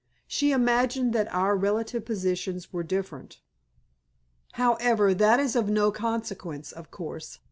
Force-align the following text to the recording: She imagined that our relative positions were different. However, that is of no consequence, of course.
She 0.25 0.51
imagined 0.51 1.13
that 1.13 1.31
our 1.31 1.55
relative 1.55 2.05
positions 2.05 2.73
were 2.73 2.81
different. 2.81 3.39
However, 4.53 5.13
that 5.13 5.39
is 5.39 5.55
of 5.55 5.69
no 5.69 5.91
consequence, 5.91 6.71
of 6.71 6.89
course. 6.89 7.37